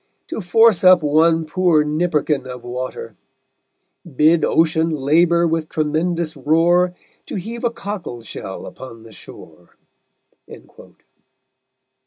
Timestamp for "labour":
4.89-5.45